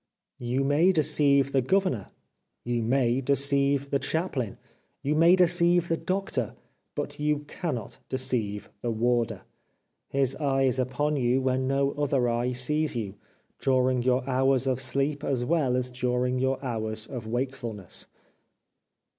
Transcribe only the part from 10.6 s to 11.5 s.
is upon you